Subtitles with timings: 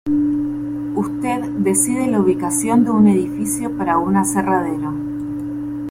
[0.95, 4.91] Usted decide la ubicación de un edificio para un aserradero.